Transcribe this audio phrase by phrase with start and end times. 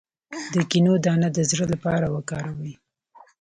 [0.53, 2.73] د کینو دانه د زړه لپاره وکاروئ